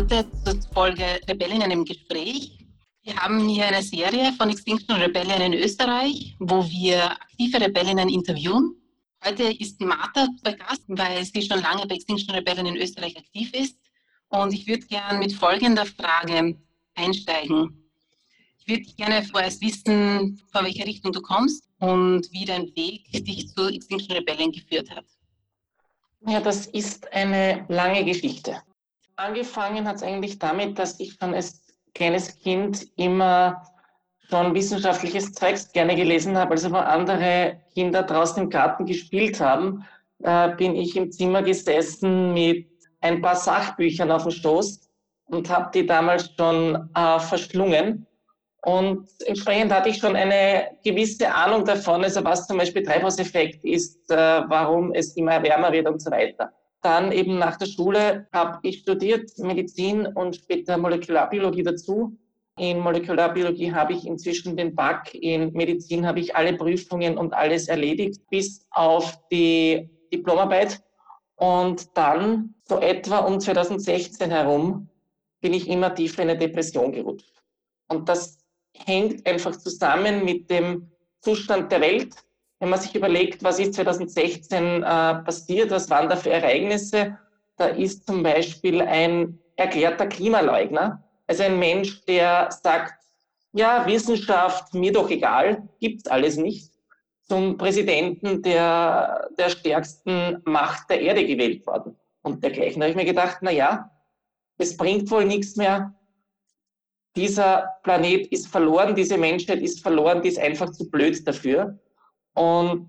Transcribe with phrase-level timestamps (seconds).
[0.00, 2.58] heute zur Folge Rebellinnen im Gespräch.
[3.02, 8.76] Wir haben hier eine Serie von Extinction Rebellion in Österreich, wo wir aktive Rebellinnen interviewen.
[9.22, 13.52] Heute ist Martha bei Gast, weil sie schon lange bei Extinction Rebellion in Österreich aktiv
[13.52, 13.76] ist.
[14.30, 16.56] Und ich würde gerne mit folgender Frage
[16.94, 17.84] einsteigen.
[18.58, 23.48] Ich würde gerne vorerst wissen, von welcher Richtung du kommst und wie dein Weg dich
[23.48, 25.04] zu Extinction Rebellion geführt hat.
[26.26, 28.62] Ja, das ist eine lange Geschichte.
[29.16, 31.62] Angefangen hat es eigentlich damit, dass ich schon als
[31.94, 33.62] kleines Kind immer
[34.28, 36.52] schon wissenschaftliches Zeugs gerne gelesen habe.
[36.52, 39.84] Also wo andere Kinder draußen im Garten gespielt haben,
[40.22, 42.68] äh, bin ich im Zimmer gesessen mit
[43.00, 44.88] ein paar Sachbüchern auf dem Stoß
[45.26, 48.06] und habe die damals schon äh, verschlungen.
[48.62, 54.10] Und entsprechend hatte ich schon eine gewisse Ahnung davon, also was zum Beispiel Treibhauseffekt ist,
[54.10, 56.52] äh, warum es immer wärmer wird und so weiter.
[56.82, 62.16] Dann eben nach der Schule habe ich studiert Medizin und später Molekularbiologie dazu.
[62.58, 67.68] In Molekularbiologie habe ich inzwischen den Back, in Medizin habe ich alle Prüfungen und alles
[67.68, 70.82] erledigt, bis auf die Diplomarbeit.
[71.36, 74.88] Und dann, so etwa um 2016 herum,
[75.40, 77.32] bin ich immer tiefer in eine Depression gerutscht.
[77.88, 78.38] Und das
[78.74, 82.14] hängt einfach zusammen mit dem Zustand der Welt.
[82.60, 87.18] Wenn man sich überlegt, was ist 2016 äh, passiert, was waren da für Ereignisse,
[87.56, 93.02] da ist zum Beispiel ein erklärter Klimaleugner, also ein Mensch, der sagt,
[93.52, 96.70] ja, Wissenschaft, mir doch egal, gibt's alles nicht,
[97.22, 101.96] zum Präsidenten der, der stärksten Macht der Erde gewählt worden.
[102.22, 102.80] Und dergleichen.
[102.80, 103.90] Da habe ich mir gedacht, na ja,
[104.58, 105.94] es bringt wohl nichts mehr,
[107.16, 111.78] dieser Planet ist verloren, diese Menschheit ist verloren, die ist einfach zu blöd dafür
[112.34, 112.88] und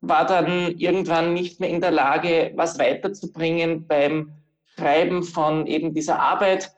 [0.00, 4.32] war dann irgendwann nicht mehr in der Lage, was weiterzubringen beim
[4.76, 6.72] Schreiben von eben dieser Arbeit,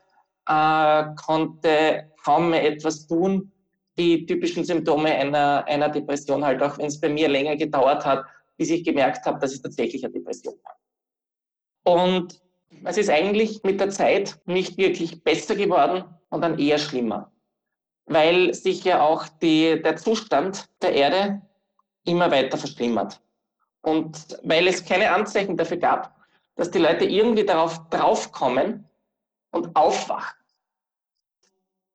[0.46, 3.52] äh, konnte kaum mehr etwas tun.
[3.98, 8.24] Die typischen Symptome einer, einer Depression halt, auch wenn es bei mir länger gedauert hat,
[8.56, 10.76] bis ich gemerkt habe, dass es tatsächlich eine Depression war.
[11.84, 12.40] Und
[12.84, 17.32] es ist eigentlich mit der Zeit nicht wirklich besser geworden, dann eher schlimmer,
[18.06, 21.42] weil sich ja auch die, der Zustand der Erde
[22.04, 23.20] immer weiter verschlimmert.
[23.82, 26.16] Und weil es keine Anzeichen dafür gab,
[26.56, 28.86] dass die Leute irgendwie darauf draufkommen
[29.50, 30.38] und aufwachen.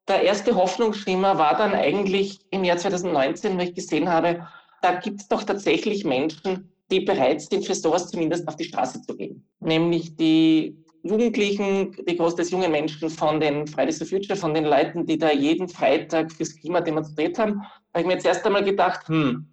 [0.07, 4.47] Der erste Hoffnungsschimmer war dann eigentlich im Jahr 2019, wo ich gesehen habe,
[4.81, 9.01] da gibt es doch tatsächlich Menschen, die bereit sind, für sowas zumindest auf die Straße
[9.01, 9.47] zu gehen.
[9.59, 15.05] Nämlich die Jugendlichen, die groß jungen Menschen von den Fridays for Future, von den Leuten,
[15.05, 17.61] die da jeden Freitag fürs Klima demonstriert haben,
[17.93, 19.47] habe ich mir jetzt erst einmal gedacht, hm,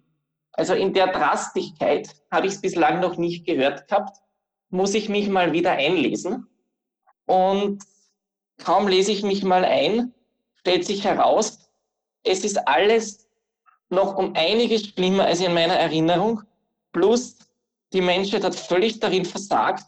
[0.53, 4.17] also in der Drastigkeit habe ich es bislang noch nicht gehört gehabt,
[4.69, 6.47] muss ich mich mal wieder einlesen.
[7.25, 7.83] Und
[8.63, 10.13] kaum lese ich mich mal ein,
[10.55, 11.59] stellt sich heraus,
[12.23, 13.27] es ist alles
[13.89, 16.41] noch um einiges schlimmer als in meiner Erinnerung.
[16.91, 17.37] Plus
[17.91, 19.85] die Menschheit hat völlig darin versagt,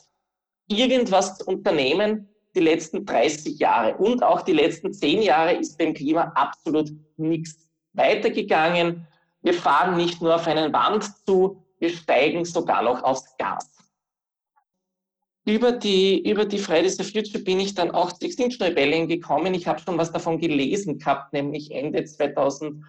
[0.67, 5.93] irgendwas zu unternehmen die letzten 30 Jahre und auch die letzten 10 Jahre ist beim
[5.93, 9.07] Klima absolut nichts weitergegangen.
[9.45, 13.69] Wir fahren nicht nur auf einen Wand zu, wir steigen sogar noch aufs Gas.
[15.45, 19.53] Über die, über die Fridays for Future bin ich dann auch zu Extinction Rebellion gekommen.
[19.53, 22.81] Ich habe schon was davon gelesen gehabt, nämlich Ende 2018.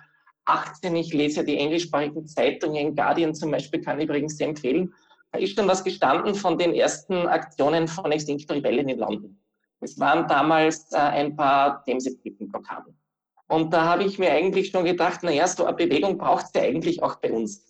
[0.94, 4.94] Ich lese ja die englischsprachigen Zeitungen, Guardian zum Beispiel, kann ich übrigens sehr empfehlen.
[5.33, 9.38] Da ist dann was gestanden von den ersten Aktionen von Extinction Rebellion in London.
[9.81, 12.96] Es waren damals äh, ein paar Themse-Brückenblockaden.
[13.49, 16.62] Und da habe ich mir eigentlich schon gedacht, naja, so eine Bewegung braucht es ja
[16.62, 17.65] eigentlich auch bei uns.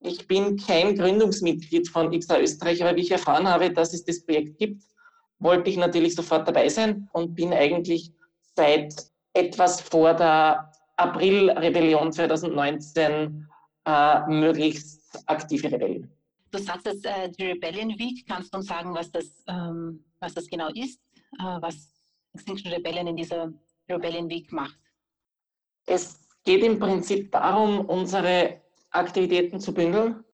[0.00, 4.24] Ich bin kein Gründungsmitglied von XA Österreich, aber wie ich erfahren habe, dass es das
[4.24, 4.82] Projekt gibt,
[5.38, 8.12] wollte ich natürlich sofort dabei sein und bin eigentlich
[8.54, 8.94] seit
[9.32, 13.48] etwas vor der April-Rebellion 2019
[13.84, 16.10] äh, möglichst aktive Rebellen.
[16.50, 18.26] Du sagst jetzt äh, die Rebellion Week.
[18.26, 21.00] Kannst du uns sagen, was das, ähm, was das genau ist,
[21.38, 21.92] äh, was
[22.34, 23.52] Extinction Rebellion in dieser
[23.88, 24.78] Rebellion Week macht?
[25.86, 28.60] Es geht im Prinzip darum, unsere
[28.90, 30.24] Aktivitäten zu bündeln.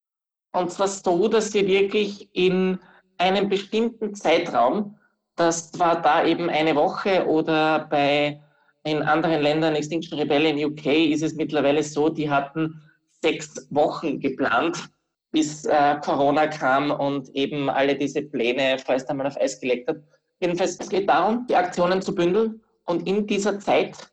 [0.51, 2.79] Und zwar so, dass wir wirklich in
[3.17, 4.97] einem bestimmten Zeitraum,
[5.35, 8.41] das war da eben eine Woche oder bei
[8.83, 12.81] in anderen Ländern, Extinction Rebellion UK, ist es mittlerweile so, die hatten
[13.21, 14.89] sechs Wochen geplant,
[15.31, 19.97] bis äh, Corona kam und eben alle diese Pläne vorerst einmal auf Eis gelegt hat.
[20.41, 24.12] Jedenfalls, es geht darum, die Aktionen zu bündeln und in dieser Zeit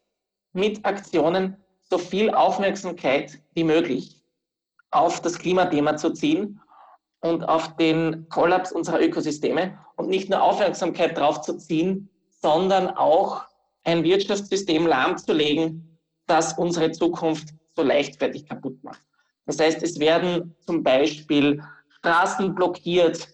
[0.53, 4.23] mit Aktionen so viel Aufmerksamkeit wie möglich
[4.91, 6.61] auf das Klimathema zu ziehen
[7.21, 13.43] und auf den Kollaps unserer Ökosysteme und nicht nur Aufmerksamkeit drauf zu ziehen, sondern auch
[13.85, 19.03] ein Wirtschaftssystem lahmzulegen, das unsere Zukunft so leichtfertig kaputt macht.
[19.47, 21.63] Das heißt, es werden zum Beispiel
[21.99, 23.29] Straßen blockiert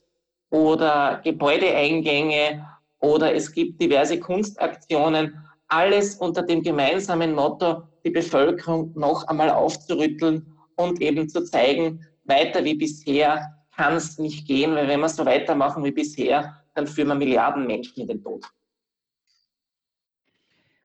[0.50, 2.66] oder Gebäudeeingänge
[3.00, 10.54] oder es gibt diverse Kunstaktionen, alles unter dem gemeinsamen Motto, die Bevölkerung noch einmal aufzurütteln
[10.76, 15.24] und eben zu zeigen, weiter wie bisher kann es nicht gehen, weil wenn wir so
[15.24, 18.44] weitermachen wie bisher, dann führen wir Milliarden Menschen in den Tod.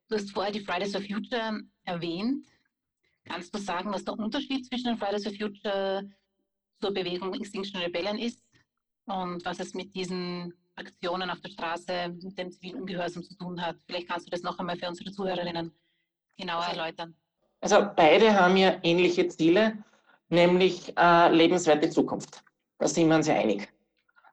[0.10, 2.46] Du hast vorher die Fridays for Future erwähnt.
[3.26, 6.10] Kannst du sagen, was der Unterschied zwischen den Fridays for Future
[6.82, 8.44] zur Bewegung Extinction Rebellion ist
[9.06, 13.62] und was es mit diesen Aktionen auf der Straße, mit dem zivilen Ungehorsam zu tun
[13.62, 13.78] hat?
[13.86, 15.72] Vielleicht kannst du das noch einmal für unsere Zuhörerinnen
[16.38, 17.16] genauer erläutern.
[17.62, 19.78] Also beide haben ja ähnliche Ziele,
[20.30, 22.44] nämlich äh, lebenswerte Zukunft.
[22.80, 23.72] Da sind wir uns ja einig.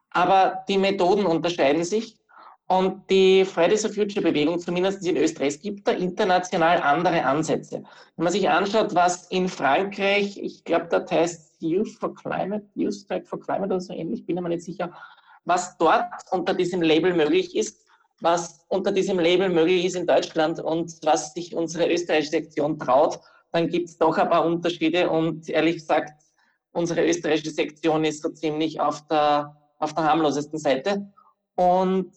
[0.09, 2.17] Aber die Methoden unterscheiden sich
[2.67, 7.83] und die Fridays for Future Bewegung, zumindest in Österreich, es gibt da international andere Ansätze.
[8.15, 12.93] Wenn man sich anschaut, was in Frankreich, ich glaube, das heißt Youth for Climate, Youth
[12.93, 14.91] Strike for Climate oder so ähnlich, bin ich mir nicht sicher,
[15.49, 17.85] was dort unter diesem Label möglich ist,
[18.21, 23.19] was unter diesem Label möglich ist in Deutschland und was sich unsere österreichische Sektion traut,
[23.51, 26.13] dann gibt es doch ein paar Unterschiede und ehrlich gesagt,
[26.71, 31.11] Unsere österreichische Sektion ist so ziemlich auf der, auf der harmlosesten Seite.
[31.55, 32.13] Und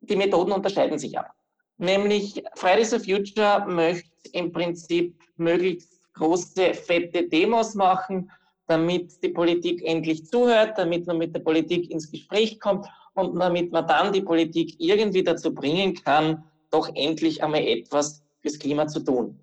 [0.00, 1.30] die Methoden unterscheiden sich aber.
[1.78, 8.30] Nämlich Fridays for Future möchte im Prinzip möglichst große, fette Demos machen,
[8.66, 13.72] damit die Politik endlich zuhört, damit man mit der Politik ins Gespräch kommt und damit
[13.72, 19.00] man dann die Politik irgendwie dazu bringen kann, doch endlich einmal etwas fürs Klima zu
[19.00, 19.38] tun.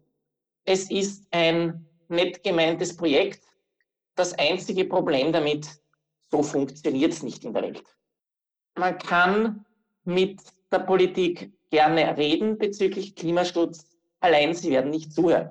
[0.65, 3.43] Es ist ein nett gemeintes Projekt,
[4.15, 5.67] das einzige Problem damit,
[6.29, 7.83] so funktioniert es nicht in der Welt.
[8.75, 9.65] Man kann
[10.03, 10.41] mit
[10.71, 13.85] der Politik gerne reden bezüglich Klimaschutz,
[14.19, 15.49] allein sie werden nicht zuhören.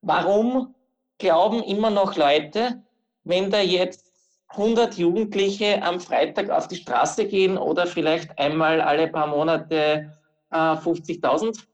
[0.00, 0.74] Warum
[1.18, 2.83] glauben immer noch Leute,
[3.24, 4.12] wenn da jetzt
[4.48, 10.12] 100 Jugendliche am Freitag auf die Straße gehen oder vielleicht einmal alle paar Monate
[10.50, 11.64] äh, 50.000,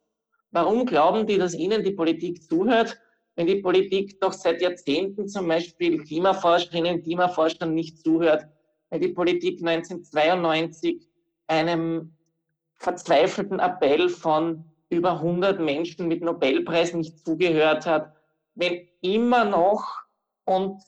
[0.50, 2.98] warum glauben die, dass ihnen die Politik zuhört,
[3.36, 8.46] wenn die Politik doch seit Jahrzehnten zum Beispiel Klimaforscherinnen, Klimaforschern nicht zuhört,
[8.88, 11.06] wenn die Politik 1992
[11.46, 12.14] einem
[12.74, 18.12] verzweifelten Appell von über 100 Menschen mit Nobelpreis nicht zugehört hat,
[18.54, 20.00] wenn immer noch,
[20.44, 20.82] und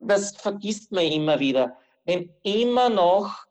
[0.00, 3.46] das vergisst man immer wieder, wenn immer noch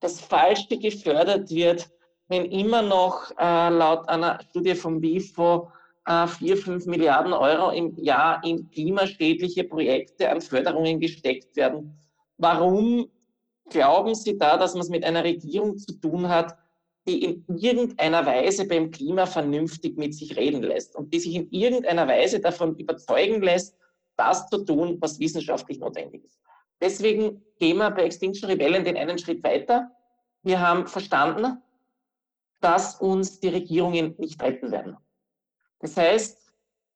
[0.00, 1.88] das Falsche gefördert wird,
[2.28, 5.70] wenn immer noch äh, laut einer Studie vom WIFO
[6.06, 11.96] äh, vier, fünf Milliarden Euro im Jahr in klimaschädliche Projekte an Förderungen gesteckt werden.
[12.38, 13.08] Warum
[13.70, 16.56] glauben Sie da, dass man es mit einer Regierung zu tun hat,
[17.06, 21.50] die in irgendeiner Weise beim Klima vernünftig mit sich reden lässt und die sich in
[21.50, 23.76] irgendeiner Weise davon überzeugen lässt,
[24.16, 26.38] das zu tun, was wissenschaftlich notwendig ist.
[26.80, 29.90] Deswegen gehen wir bei Extinction Rebellion den einen Schritt weiter.
[30.42, 31.62] Wir haben verstanden,
[32.60, 34.96] dass uns die Regierungen nicht retten werden.
[35.80, 36.52] Das heißt,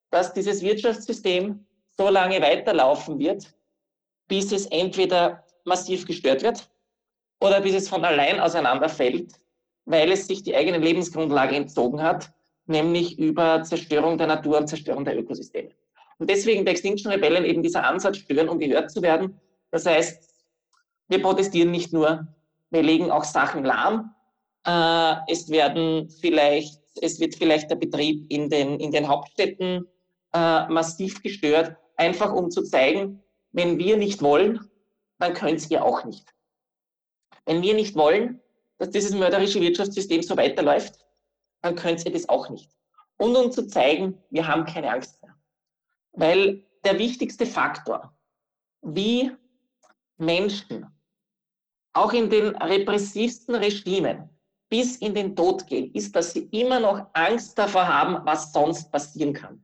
[0.09, 1.65] dass dieses Wirtschaftssystem
[1.97, 3.53] so lange weiterlaufen wird,
[4.27, 6.69] bis es entweder massiv gestört wird
[7.41, 9.33] oder bis es von allein auseinanderfällt,
[9.85, 12.31] weil es sich die eigene Lebensgrundlage entzogen hat,
[12.65, 15.71] nämlich über Zerstörung der Natur und Zerstörung der Ökosysteme.
[16.19, 19.39] Und deswegen bei Extinction Rebellion eben dieser Ansatz stören, um gehört zu werden.
[19.71, 20.29] Das heißt,
[21.09, 22.27] wir protestieren nicht nur,
[22.69, 24.13] wir legen auch Sachen lahm.
[24.65, 29.87] Äh, es werden vielleicht es wird vielleicht der Betrieb in den, in den Hauptstädten
[30.33, 34.59] äh, massiv gestört, einfach um zu zeigen, wenn wir nicht wollen,
[35.19, 36.27] dann könnt ihr auch nicht.
[37.45, 38.41] Wenn wir nicht wollen,
[38.77, 40.95] dass dieses mörderische Wirtschaftssystem so weiterläuft,
[41.61, 42.69] dann könnt ihr das auch nicht.
[43.17, 45.35] Und um zu zeigen, wir haben keine Angst mehr.
[46.17, 48.11] Weil der wichtigste Faktor,
[48.81, 49.31] wie
[50.17, 50.87] Menschen
[51.93, 54.29] auch in den repressivsten Regimen
[54.67, 58.91] bis in den Tod gehen, ist, dass sie immer noch Angst davor haben, was sonst
[58.91, 59.63] passieren kann.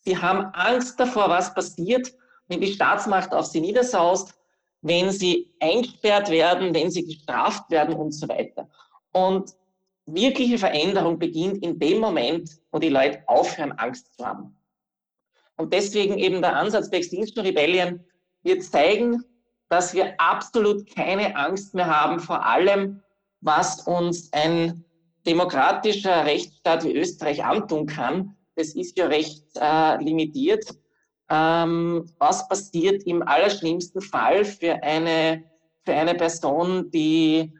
[0.00, 2.12] Sie haben Angst davor, was passiert,
[2.48, 4.34] wenn die Staatsmacht auf sie niedersaust,
[4.80, 8.68] wenn sie eingesperrt werden, wenn sie gestraft werden und so weiter.
[9.12, 9.54] Und
[10.06, 14.56] wirkliche Veränderung beginnt in dem Moment, wo die Leute aufhören, Angst zu haben.
[15.56, 18.04] Und deswegen eben der Ansatz bei Extinction Rebellion
[18.42, 19.24] wird zeigen,
[19.68, 23.02] dass wir absolut keine Angst mehr haben vor allem,
[23.40, 24.84] was uns ein
[25.26, 28.36] demokratischer Rechtsstaat wie Österreich antun kann.
[28.56, 30.64] Das ist ja recht äh, limitiert.
[31.30, 35.44] Ähm, was passiert im allerschlimmsten Fall für eine
[35.84, 37.52] für eine Person, die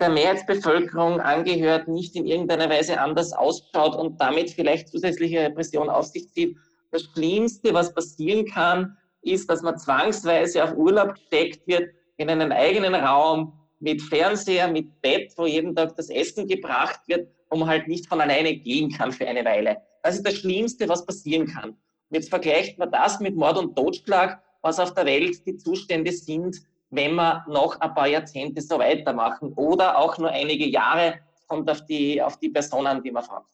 [0.00, 6.06] der Mehrheitsbevölkerung angehört, nicht in irgendeiner Weise anders ausschaut und damit vielleicht zusätzliche Repression auf
[6.06, 6.56] sich zieht.
[6.94, 12.52] Das Schlimmste, was passieren kann, ist, dass man zwangsweise auf Urlaub gesteckt wird, in einen
[12.52, 17.68] eigenen Raum mit Fernseher, mit Bett, wo jeden Tag das Essen gebracht wird, wo man
[17.68, 19.78] halt nicht von alleine gehen kann für eine Weile.
[20.04, 21.70] Das ist das Schlimmste, was passieren kann.
[21.70, 21.78] Und
[22.12, 26.58] jetzt vergleicht man das mit Mord und Totschlag, was auf der Welt die Zustände sind,
[26.90, 31.84] wenn wir noch ein paar Jahrzehnte so weitermachen oder auch nur einige Jahre, kommt auf
[31.86, 33.48] die, auf die Person an, die man fragt.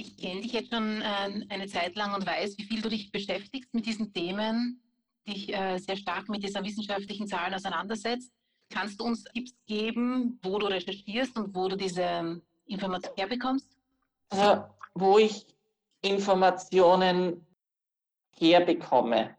[0.00, 3.12] Ich kenne dich jetzt schon äh, eine Zeit lang und weiß, wie viel du dich
[3.12, 4.82] beschäftigst mit diesen Themen,
[5.28, 8.32] dich äh, sehr stark mit dieser wissenschaftlichen Zahlen auseinandersetzt.
[8.70, 13.66] Kannst du uns Tipps geben, wo du recherchierst und wo du diese Informationen herbekommst?
[14.30, 14.64] Also,
[14.94, 15.44] wo ich
[16.00, 17.46] Informationen
[18.38, 19.36] herbekomme.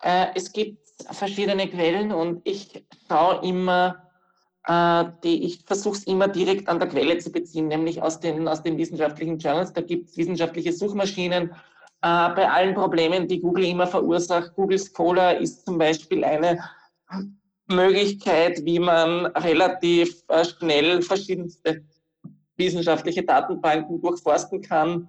[0.00, 4.05] Äh, es gibt verschiedene Quellen und ich schaue immer,
[4.68, 8.64] die, ich versuche es immer direkt an der Quelle zu beziehen, nämlich aus den, aus
[8.64, 9.72] den wissenschaftlichen Journals.
[9.72, 11.50] Da gibt es wissenschaftliche Suchmaschinen.
[12.02, 16.58] Äh, bei allen Problemen, die Google immer verursacht, Google Scholar ist zum Beispiel eine
[17.68, 21.82] Möglichkeit, wie man relativ äh, schnell verschiedenste
[22.56, 25.08] wissenschaftliche Datenbanken durchforsten kann.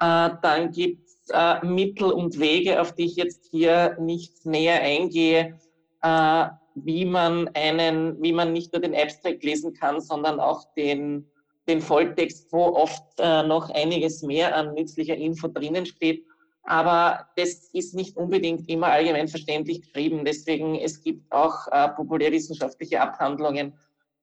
[0.00, 4.82] Äh, dann gibt es äh, Mittel und Wege, auf die ich jetzt hier nicht näher
[4.82, 5.58] eingehe,
[6.02, 11.26] äh, wie man einen, wie man nicht nur den Abstract lesen kann, sondern auch den,
[11.68, 16.24] den Volltext, wo oft äh, noch einiges mehr an nützlicher Info drinnen steht.
[16.64, 20.24] Aber das ist nicht unbedingt immer allgemein verständlich geschrieben.
[20.24, 23.74] Deswegen, es gibt auch äh, populärwissenschaftliche Abhandlungen,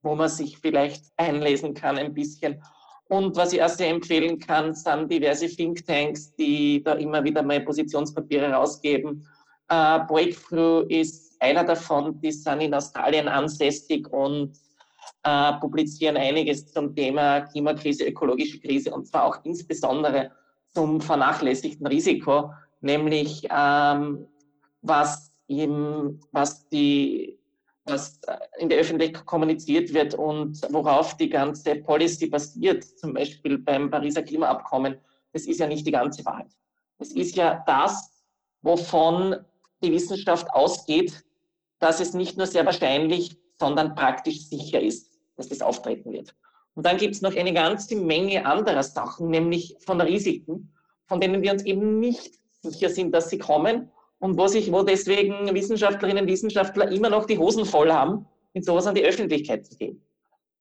[0.01, 2.61] wo man sich vielleicht einlesen kann ein bisschen.
[3.07, 7.59] Und was ich auch sehr empfehlen kann, sind diverse Thinktanks, die da immer wieder mal
[7.61, 9.27] Positionspapiere rausgeben.
[9.69, 14.53] Äh, Breakthrough ist einer davon, die sind in Australien ansässig und
[15.23, 20.31] äh, publizieren einiges zum Thema Klimakrise, ökologische Krise und zwar auch insbesondere
[20.73, 24.27] zum vernachlässigten Risiko, nämlich ähm,
[24.81, 27.37] was, eben, was die
[27.85, 28.19] was
[28.59, 34.21] in der Öffentlichkeit kommuniziert wird und worauf die ganze Policy basiert, zum Beispiel beim Pariser
[34.21, 34.97] Klimaabkommen,
[35.33, 36.51] das ist ja nicht die ganze Wahrheit.
[36.99, 38.23] Es ist ja das,
[38.61, 39.35] wovon
[39.83, 41.23] die Wissenschaft ausgeht,
[41.81, 46.33] dass es nicht nur sehr wahrscheinlich, sondern praktisch sicher ist, dass das auftreten wird.
[46.75, 50.71] Und dann gibt es noch eine ganze Menge anderer Sachen, nämlich von Risiken,
[51.07, 54.83] von denen wir uns eben nicht sicher sind, dass sie kommen und wo sich, wo
[54.83, 59.65] deswegen Wissenschaftlerinnen und Wissenschaftler immer noch die Hosen voll haben, mit sowas an die Öffentlichkeit
[59.65, 60.01] zu gehen.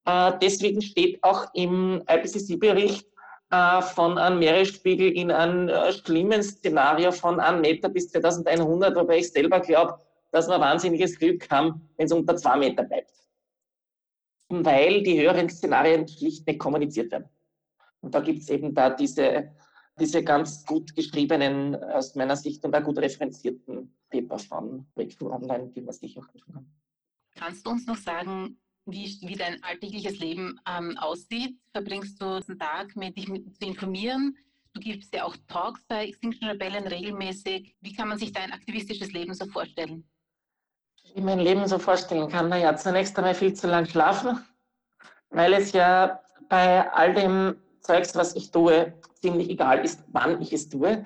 [0.07, 3.07] Äh, deswegen steht auch im IPCC-Bericht
[3.50, 9.19] äh, von einem Meeresspiegel in einem äh, schlimmen Szenario von einem Meter bis 2100, wobei
[9.19, 9.99] ich selber glaube,
[10.30, 13.12] dass wir wahnsinniges Glück haben, wenn es unter zwei Meter bleibt.
[14.49, 17.28] Weil die höheren Szenarien schlicht nicht kommuniziert werden.
[18.00, 19.52] Und da gibt es eben da diese
[20.00, 25.70] diese ganz gut geschriebenen, aus meiner Sicht und auch gut referenzierten Paper von Breakthrough Online,
[25.70, 26.66] die man sich auch anschauen kann.
[27.37, 31.58] Kannst du uns noch sagen, wie, wie dein alltägliches Leben ähm, aussieht?
[31.72, 34.37] Verbringst du den Tag mit dich mit, zu informieren?
[34.72, 37.76] Du gibst ja auch Talks bei Extinction Rebellion regelmäßig.
[37.80, 40.08] Wie kann man sich dein aktivistisches Leben so vorstellen?
[41.14, 42.49] Ich mein Leben so vorstellen kann?
[42.49, 44.45] Naja, zunächst einmal viel zu lang schlafen,
[45.31, 50.52] weil es ja bei all dem Zeugs, was ich tue, ziemlich egal ist, wann ich
[50.52, 51.05] es tue.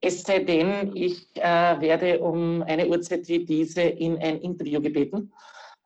[0.00, 5.32] Es sei denn, ich äh, werde um eine Uhrzeit wie diese in ein Interview gebeten.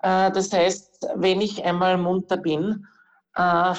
[0.02, 2.86] Äh, das heißt, wenn ich einmal munter bin,
[3.36, 3.74] äh,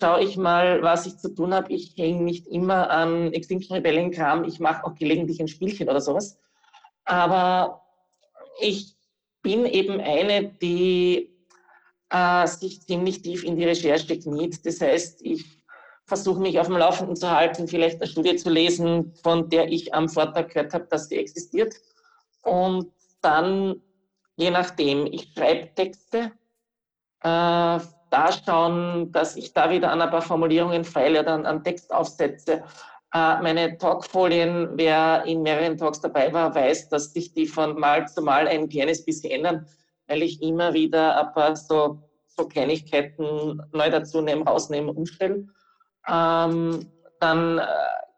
[0.00, 1.72] schaue ich mal, was ich zu tun habe.
[1.72, 4.44] Ich hänge nicht immer an Extinction Rebellion Kram.
[4.44, 6.38] Ich mache auch gelegentlich ein Spielchen oder sowas.
[7.04, 7.82] Aber
[8.60, 8.94] ich
[9.42, 11.32] bin eben eine, die
[12.10, 14.64] äh, sich ziemlich tief in die Recherche kniet.
[14.64, 15.44] Das heißt, ich
[16.06, 19.94] versuche mich auf dem Laufenden zu halten, vielleicht eine Studie zu lesen, von der ich
[19.94, 21.74] am Vortag gehört habe, dass sie existiert.
[22.42, 23.80] Und dann,
[24.36, 26.32] je nachdem, ich schreibe Texte,
[27.20, 27.80] äh,
[28.12, 31.92] da schauen, dass ich da wieder an ein paar Formulierungen feile oder an, an Text
[31.92, 32.52] aufsetze.
[32.54, 32.62] Äh,
[33.12, 38.22] meine Talkfolien, wer in mehreren Talks dabei war, weiß, dass sich die von Mal zu
[38.22, 39.66] Mal ein kleines bisschen ändern,
[40.06, 45.46] weil ich immer wieder ein paar so, so Kleinigkeiten neu dazu nehme, rausnehme, umstelle.
[46.08, 46.90] Ähm,
[47.20, 47.64] dann äh,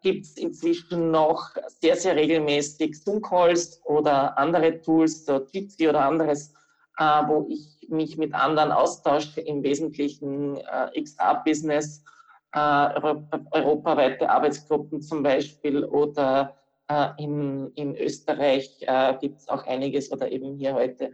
[0.03, 6.53] gibt es inzwischen noch sehr, sehr regelmäßig Zoom-Calls oder andere Tools, so Jitsi oder anderes,
[6.99, 12.14] äh, wo ich mich mit anderen austausche, im Wesentlichen äh, XR-Business, äh,
[12.55, 16.57] europaweite Arbeitsgruppen zum Beispiel oder
[16.89, 21.13] äh, in, in Österreich äh, gibt es auch einiges oder eben hier heute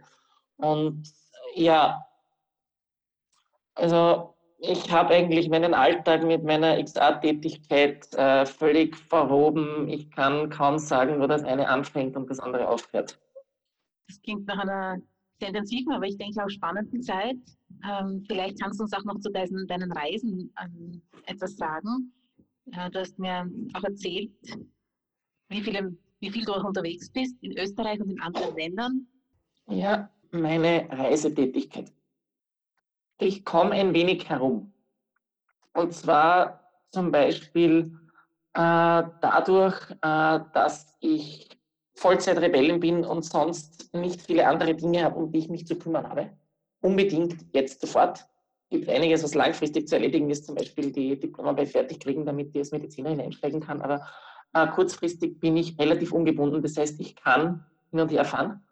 [0.57, 1.03] Und
[1.55, 2.05] ja,
[3.75, 9.87] also ich habe eigentlich meinen Alltag mit meiner XA-Tätigkeit äh, völlig verwoben.
[9.89, 13.19] Ich kann kaum sagen, wo das eine anfängt und das andere aufhört.
[14.07, 15.01] Das klingt nach einer
[15.41, 17.37] sehr intensiven, aber ich denke auch spannenden Zeit.
[17.83, 22.13] Ähm, vielleicht kannst du uns auch noch zu deinen, deinen Reisen ähm, etwas sagen.
[22.65, 24.31] Ja, du hast mir auch erzählt,
[25.49, 29.07] wie, viele, wie viel du auch unterwegs bist in Österreich und in anderen Ländern.
[29.67, 31.91] Ja, meine Reisetätigkeit.
[33.19, 34.71] Ich komme ein wenig herum.
[35.73, 37.97] Und zwar zum Beispiel
[38.53, 41.49] äh, dadurch, äh, dass ich
[42.01, 46.09] Vollzeitrebellin bin und sonst nicht viele andere Dinge habe, um die ich mich zu kümmern
[46.09, 46.31] habe.
[46.81, 48.25] Unbedingt jetzt sofort.
[48.63, 52.49] Es gibt einiges, was langfristig zu erledigen ist, zum Beispiel die Diplomarbeit fertig kriegen, damit
[52.49, 53.83] ich als Medizinerin einsteigen kann.
[53.83, 54.01] Aber
[54.53, 56.63] äh, kurzfristig bin ich relativ ungebunden.
[56.63, 58.63] Das heißt, ich kann hin und her fahren.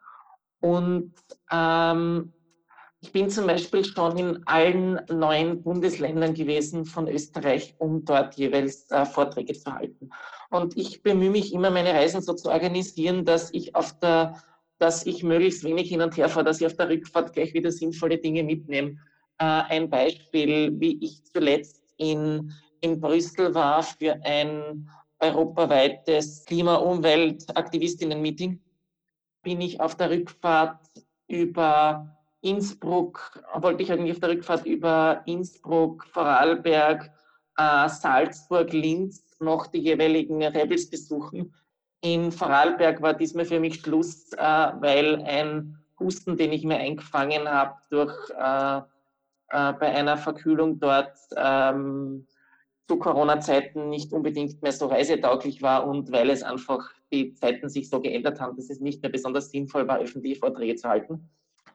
[0.59, 1.13] Und
[1.51, 2.33] ähm,
[3.01, 8.91] ich bin zum Beispiel schon in allen neuen Bundesländern gewesen von Österreich, um dort jeweils
[8.91, 10.09] äh, Vorträge zu halten.
[10.49, 14.43] Und ich bemühe mich immer, meine Reisen so zu organisieren, dass ich auf der,
[14.79, 17.71] dass ich möglichst wenig hin und her fahre, dass ich auf der Rückfahrt gleich wieder
[17.71, 18.97] sinnvolle Dinge mitnehme.
[19.37, 22.51] Äh, ein Beispiel, wie ich zuletzt in,
[22.81, 24.89] in Brüssel war für ein
[25.19, 28.59] europaweites Klima-Umwelt-Aktivistinnen-Meeting,
[29.41, 30.81] bin ich auf der Rückfahrt
[31.27, 37.11] über Innsbruck, wollte ich eigentlich auf der Rückfahrt über Innsbruck, Vorarlberg,
[37.57, 41.53] äh, Salzburg, Linz noch die jeweiligen Rebels besuchen.
[42.01, 47.49] In Vorarlberg war diesmal für mich Schluss, äh, weil ein Husten, den ich mir eingefangen
[47.49, 52.25] habe durch äh, äh, bei einer Verkühlung dort ähm,
[52.87, 57.89] zu Corona-Zeiten nicht unbedingt mehr so reisetauglich war und weil es einfach die Zeiten sich
[57.89, 61.29] so geändert haben, dass es nicht mehr besonders sinnvoll war, öffentliche Vorträge zu halten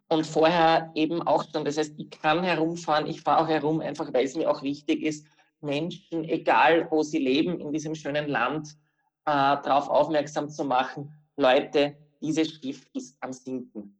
[0.08, 1.64] und vorher eben auch schon.
[1.64, 5.02] Das heißt, ich kann herumfahren, ich fahre auch herum, einfach weil es mir auch wichtig
[5.02, 5.26] ist,
[5.60, 8.68] Menschen, egal wo sie leben in diesem schönen Land,
[9.24, 13.98] äh, darauf aufmerksam zu machen, Leute, dieses Schiff ist am Sinken.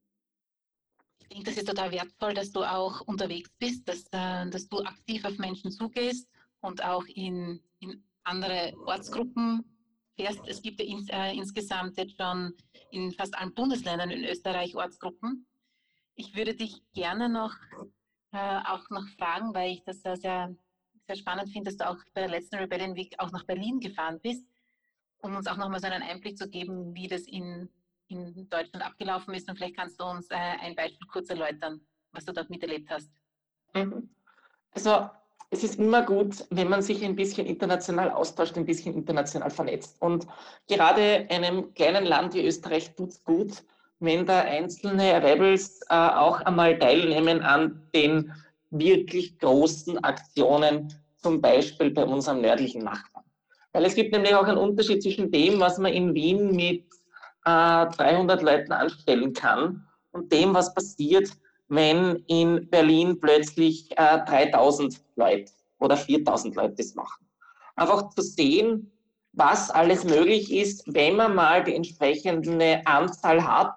[1.21, 4.79] Ich denke, das ist total wertvoll, dass du auch unterwegs bist, dass, äh, dass du
[4.81, 6.29] aktiv auf Menschen zugehst
[6.61, 9.65] und auch in, in andere Ortsgruppen
[10.17, 10.41] fährst.
[10.47, 12.55] Es gibt ja ins, äh, insgesamt jetzt schon
[12.91, 15.47] in fast allen Bundesländern in Österreich Ortsgruppen.
[16.17, 17.55] Ich würde dich gerne noch
[18.33, 20.55] äh, auch noch fragen, weil ich das sehr, sehr,
[21.07, 24.21] sehr spannend finde, dass du auch bei der letzten Rebellion Week auch nach Berlin gefahren
[24.21, 24.47] bist,
[25.19, 27.69] um uns auch nochmal so einen Einblick zu geben, wie das in,
[28.09, 29.49] in Deutschland abgelaufen ist.
[29.49, 31.81] Und vielleicht kannst du uns äh, ein Beispiel kurz erläutern,
[32.13, 33.11] was du dort miterlebt hast.
[33.75, 34.09] Mhm.
[34.73, 35.09] Also
[35.51, 40.01] es ist immer gut, wenn man sich ein bisschen international austauscht, ein bisschen international vernetzt.
[40.03, 40.27] Und
[40.69, 43.63] gerade einem kleinen Land wie Österreich tut es gut,
[44.01, 48.33] wenn da einzelne Rebels äh, auch einmal teilnehmen an den
[48.71, 53.25] wirklich großen Aktionen, zum Beispiel bei unserem nördlichen Nachbarn.
[53.73, 56.85] Weil es gibt nämlich auch einen Unterschied zwischen dem, was man in Wien mit
[57.45, 61.31] äh, 300 Leuten anstellen kann und dem, was passiert,
[61.69, 67.27] wenn in Berlin plötzlich äh, 3000 Leute oder 4000 Leute das machen.
[67.77, 68.93] Einfach zu sehen,
[69.33, 73.75] was alles möglich ist, wenn man mal die entsprechende Anzahl hat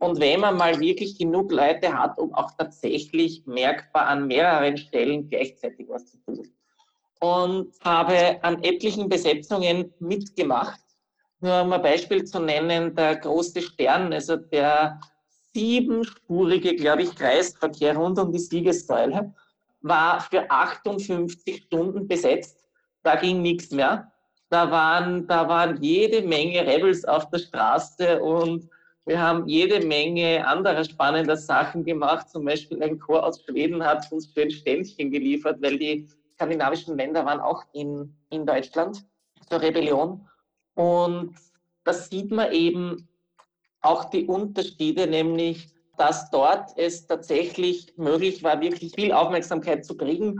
[0.00, 5.28] und wenn man mal wirklich genug Leute hat, um auch tatsächlich merkbar an mehreren Stellen
[5.28, 6.48] gleichzeitig was zu tun.
[7.20, 10.80] Und habe an etlichen Besetzungen mitgemacht.
[11.40, 14.98] Nur um ein Beispiel zu nennen, der große Stern, also der
[15.52, 19.34] siebenspurige, glaube ich, Kreisverkehr rund um die Siegessäule,
[19.82, 22.58] war für 58 Stunden besetzt.
[23.02, 24.10] Da ging nichts mehr.
[24.48, 28.70] Da waren, da waren jede Menge Rebels auf der Straße und
[29.06, 32.28] wir haben jede Menge anderer spannender Sachen gemacht.
[32.28, 37.24] Zum Beispiel ein Chor aus Schweden hat uns schön Ständchen geliefert, weil die skandinavischen Länder
[37.24, 39.04] waren auch in, in Deutschland
[39.48, 40.28] zur Rebellion.
[40.74, 41.34] Und
[41.84, 43.08] das sieht man eben
[43.80, 50.38] auch die Unterschiede, nämlich dass dort es tatsächlich möglich war, wirklich viel Aufmerksamkeit zu kriegen,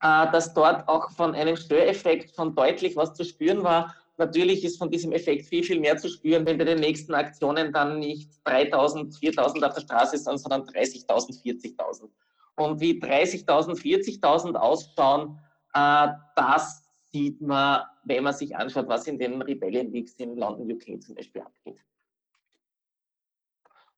[0.00, 4.78] äh, dass dort auch von einem Störeffekt von deutlich was zu spüren war Natürlich ist
[4.78, 8.30] von diesem Effekt viel, viel mehr zu spüren, wenn bei den nächsten Aktionen dann nicht
[8.44, 12.08] 3000, 4000 auf der Straße sind, sondern 30.000, 40.000.
[12.54, 15.40] Und wie 30.000, 40.000 ausschauen,
[15.74, 20.70] äh, das sieht man, wenn man sich anschaut, was in den Rebellion Weeks in London,
[20.70, 21.80] UK zum Beispiel abgeht.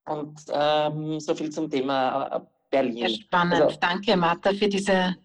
[0.07, 2.97] Und ähm, so viel zum Thema äh, Berlin.
[2.97, 3.61] Ja, spannend.
[3.61, 5.17] Also, Danke, Martha, für diese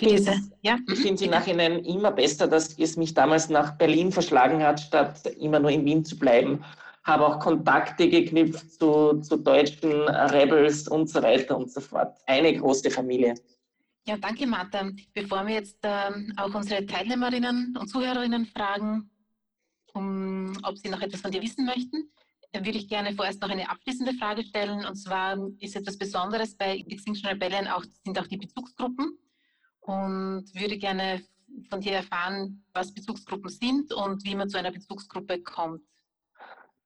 [0.00, 0.78] diese, ja.
[0.88, 4.80] Ich finde es im Nachhinein immer besser, dass es mich damals nach Berlin verschlagen hat,
[4.80, 6.64] statt immer nur in Wien zu bleiben.
[7.04, 12.18] habe auch Kontakte geknüpft zu, zu deutschen Rebels und so weiter und so fort.
[12.26, 13.34] Eine große Familie.
[14.06, 14.90] Ja, danke, Martha.
[15.14, 19.10] Bevor wir jetzt ähm, auch unsere Teilnehmerinnen und Zuhörerinnen fragen,
[19.94, 22.10] um, ob sie noch etwas von dir wissen möchten,
[22.54, 24.84] würde ich gerne vorerst noch eine abschließende Frage stellen.
[24.86, 29.18] Und zwar ist etwas Besonderes bei Extinction Rebellion auch, sind auch die Bezugsgruppen.
[29.88, 31.22] Und würde gerne
[31.70, 35.80] von dir erfahren, was Bezugsgruppen sind und wie man zu einer Bezugsgruppe kommt.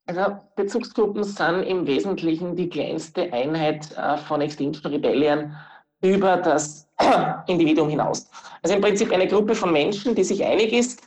[0.06, 5.52] Also Bezugsgruppen sind im Wesentlichen die kleinste Einheit äh, von Extinction Rebellion
[6.00, 6.88] über das
[7.48, 8.30] Individuum hinaus.
[8.62, 11.02] Also im Prinzip eine Gruppe von Menschen, die sich einig ist,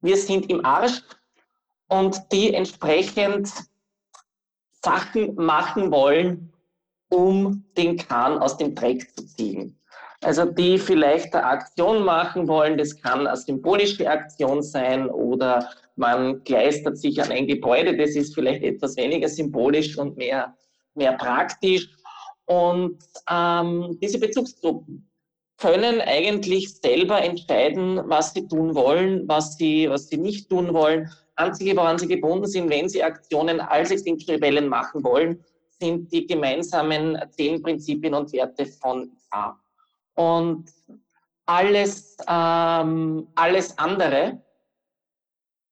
[0.00, 1.02] wir sind im Arsch
[1.86, 3.48] und die entsprechend
[4.72, 6.52] Sachen machen wollen,
[7.10, 9.78] um den Kahn aus dem Dreck zu ziehen.
[10.22, 16.42] Also die vielleicht eine Aktion machen wollen, das kann eine symbolische Aktion sein oder man
[16.44, 20.56] gleistert sich an ein Gebäude, das ist vielleicht etwas weniger symbolisch und mehr,
[20.94, 21.88] mehr praktisch.
[22.46, 25.08] Und ähm, diese Bezugsgruppen
[25.58, 31.10] können eigentlich selber entscheiden, was sie tun wollen, was sie, was sie nicht tun wollen.
[31.34, 35.42] Einzige, woran sie gebunden sind, wenn sie Aktionen als Extinction machen wollen,
[35.80, 39.56] sind die gemeinsamen zehn Prinzipien und Werte von A.
[40.14, 40.70] Und
[41.46, 44.42] alles, ähm, alles andere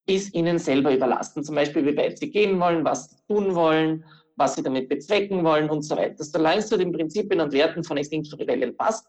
[0.06, 1.44] ist ihnen selber überlassen.
[1.44, 4.04] Zum Beispiel, wie weit sie gehen wollen, was sie tun wollen,
[4.36, 6.24] was sie damit bezwecken wollen und so weiter.
[6.24, 9.06] Solange es zu den Prinzipien und Werten von Extinction Rebellion passt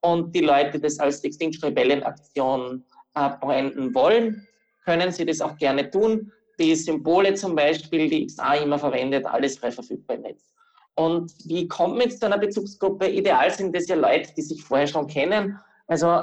[0.00, 4.46] und die Leute das als Extinction Rebellion Aktion äh, branden wollen,
[4.84, 6.30] können sie das auch gerne tun.
[6.58, 10.53] Die Symbole zum Beispiel, die XA immer verwendet, alles frei verfügbar im Netz.
[10.96, 13.08] Und wie kommt man zu einer Bezugsgruppe?
[13.08, 15.58] Ideal sind das ja Leute, die sich vorher schon kennen.
[15.86, 16.22] Also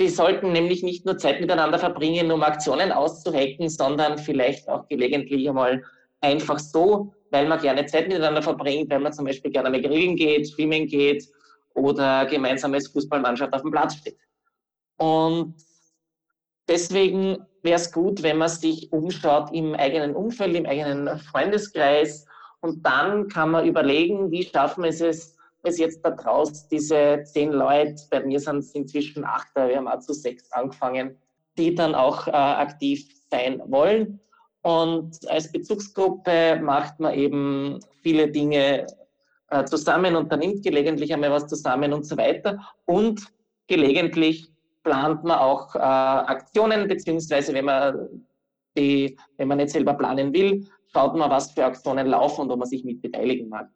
[0.00, 5.48] die sollten nämlich nicht nur Zeit miteinander verbringen, um Aktionen auszuhacken, sondern vielleicht auch gelegentlich
[5.48, 5.82] einmal
[6.20, 10.16] einfach so, weil man gerne Zeit miteinander verbringt, weil man zum Beispiel gerne mal grillen
[10.16, 11.26] geht, schwimmen geht
[11.74, 14.18] oder gemeinsam als Fußballmannschaft auf dem Platz steht.
[14.98, 15.54] Und
[16.68, 22.26] deswegen wäre es gut, wenn man sich umschaut im eigenen Umfeld, im eigenen Freundeskreis,
[22.62, 27.52] und dann kann man überlegen, wie schaffen wir es, es jetzt da draus, diese zehn
[27.52, 31.18] Leute, bei mir sind es inzwischen acht, wir haben auch zu sechs angefangen,
[31.58, 34.20] die dann auch äh, aktiv sein wollen.
[34.62, 38.86] Und als Bezugsgruppe macht man eben viele Dinge
[39.50, 42.60] äh, zusammen, unternimmt gelegentlich einmal was zusammen und so weiter.
[42.86, 43.26] Und
[43.66, 44.52] gelegentlich
[44.84, 48.24] plant man auch äh, Aktionen, beziehungsweise wenn man
[48.76, 52.58] die, wenn man nicht selber planen will, schaut man, was für Aktionen laufen und ob
[52.58, 53.68] man sich mit beteiligen mag.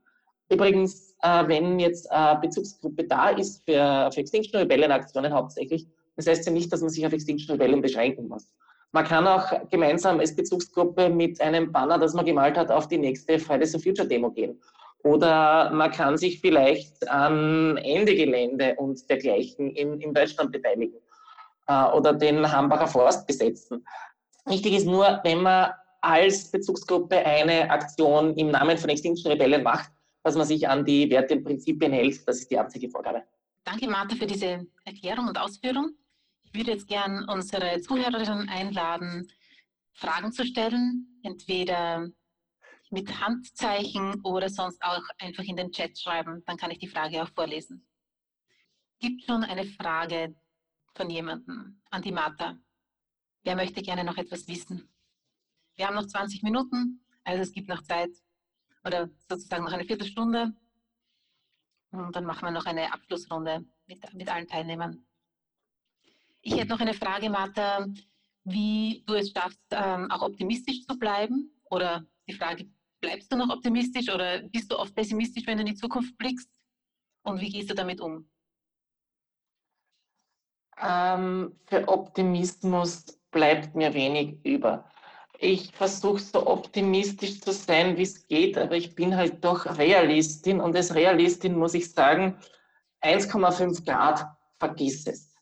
[0.48, 6.26] Übrigens, äh, wenn jetzt eine Bezugsgruppe da ist für, für Extinction Rebellion Aktionen hauptsächlich, das
[6.26, 8.48] heißt ja nicht, dass man sich auf Extinction Rebellion beschränken muss.
[8.92, 12.98] Man kann auch gemeinsam als Bezugsgruppe mit einem Banner, das man gemalt hat, auf die
[12.98, 14.60] nächste Fridays for Future Demo gehen.
[15.02, 20.98] Oder man kann sich vielleicht an Ende Gelände und dergleichen in, in Deutschland beteiligen.
[21.66, 23.84] Äh, oder den Hambacher Forst besetzen.
[24.46, 25.70] Wichtig ist nur, wenn man
[26.06, 29.90] als Bezugsgruppe eine Aktion im Namen von Extinction Rebellion macht,
[30.22, 32.26] dass man sich an die Werte und Prinzipien hält.
[32.28, 33.24] Das ist die einzige Vorgabe.
[33.64, 35.90] Danke, Martha, für diese Erklärung und Ausführung.
[36.44, 39.28] Ich würde jetzt gern unsere Zuhörerinnen einladen,
[39.94, 42.08] Fragen zu stellen, entweder
[42.90, 46.44] mit Handzeichen oder sonst auch einfach in den Chat schreiben.
[46.46, 47.84] Dann kann ich die Frage auch vorlesen.
[49.00, 50.36] Gibt schon eine Frage
[50.94, 52.56] von jemandem an die Martha?
[53.42, 54.88] Wer möchte gerne noch etwas wissen?
[55.76, 58.10] Wir haben noch 20 Minuten, also es gibt noch Zeit
[58.84, 60.54] oder sozusagen noch eine Viertelstunde.
[61.90, 65.04] Und dann machen wir noch eine Abschlussrunde mit, mit allen Teilnehmern.
[66.40, 67.86] Ich hätte noch eine Frage, Martha,
[68.44, 71.50] wie du es schaffst, ähm, auch optimistisch zu bleiben.
[71.70, 75.74] Oder die Frage, bleibst du noch optimistisch oder bist du oft pessimistisch, wenn du in
[75.74, 76.50] die Zukunft blickst?
[77.22, 78.28] Und wie gehst du damit um?
[80.78, 84.88] Ähm, für Optimismus bleibt mir wenig über
[85.38, 90.60] ich versuche so optimistisch zu sein, wie es geht, aber ich bin halt doch Realistin
[90.60, 92.38] und als Realistin muss ich sagen,
[93.02, 94.26] 1,5 Grad,
[94.58, 95.34] vergiss es.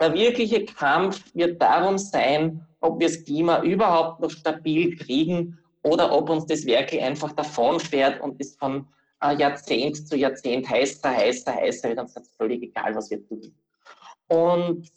[0.00, 6.12] Der wirkliche Kampf wird darum sein, ob wir das Klima überhaupt noch stabil kriegen oder
[6.12, 8.86] ob uns das wirklich einfach davonfährt und es von
[9.22, 13.54] äh, Jahrzehnt zu Jahrzehnt heißer, heißer, heißer wird uns das völlig egal, was wir tun.
[14.28, 14.90] Und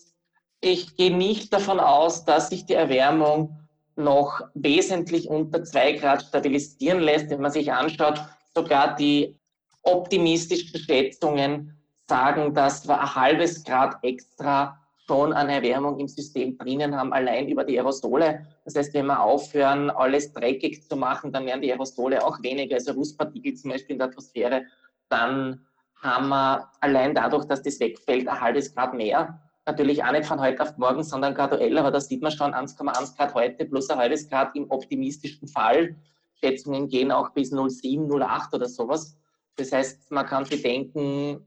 [0.61, 3.68] ich gehe nicht davon aus, dass sich die Erwärmung
[3.99, 7.29] noch wesentlich unter 2 Grad stabilisieren lässt.
[7.29, 8.19] Wenn man sich anschaut,
[8.55, 9.37] sogar die
[9.83, 16.95] optimistischen Schätzungen sagen, dass wir ein halbes Grad extra schon eine Erwärmung im System drinnen
[16.95, 18.45] haben, allein über die Aerosole.
[18.65, 22.75] Das heißt, wenn wir aufhören, alles dreckig zu machen, dann werden die Aerosole auch weniger,
[22.75, 24.65] also Rußpartikel zum Beispiel in der Atmosphäre.
[25.09, 25.65] Dann
[26.01, 29.39] haben wir allein dadurch, dass das wegfällt, ein halbes Grad mehr.
[29.69, 33.15] Natürlich auch nicht von heute auf morgen, sondern graduell, aber da sieht man schon 1,1
[33.15, 35.95] Grad heute plus ein halbes Grad im optimistischen Fall.
[36.39, 39.15] Schätzungen gehen auch bis 0,7, 0,8 oder sowas.
[39.57, 41.45] Das heißt, man kann sich denken,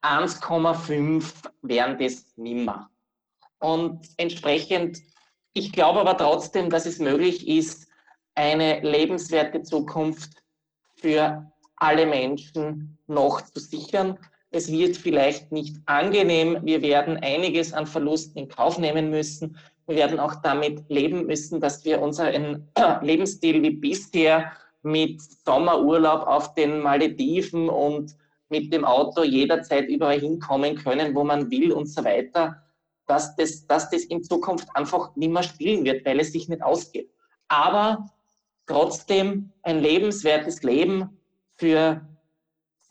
[0.00, 2.88] 1,5 wären das nimmer.
[3.58, 5.02] Und entsprechend,
[5.52, 7.86] ich glaube aber trotzdem, dass es möglich ist,
[8.34, 10.42] eine lebenswerte Zukunft
[10.94, 14.18] für alle Menschen noch zu sichern.
[14.54, 16.58] Es wird vielleicht nicht angenehm.
[16.62, 19.56] Wir werden einiges an Verlusten in Kauf nehmen müssen.
[19.86, 22.68] Wir werden auch damit leben müssen, dass wir unseren
[23.00, 28.14] Lebensstil wie bisher mit Sommerurlaub auf den Malediven und
[28.50, 32.62] mit dem Auto jederzeit überall hinkommen können, wo man will und so weiter,
[33.06, 36.62] dass das, dass das in Zukunft einfach nicht mehr spielen wird, weil es sich nicht
[36.62, 37.10] ausgeht.
[37.48, 38.06] Aber
[38.66, 41.18] trotzdem ein lebenswertes Leben
[41.56, 42.02] für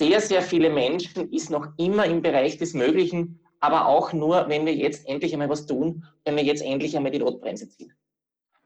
[0.02, 4.66] sehr, sehr viele Menschen ist noch immer im Bereich des Möglichen, aber auch nur, wenn
[4.66, 7.94] wir jetzt endlich einmal was tun, wenn wir jetzt endlich einmal die Notbremse ziehen.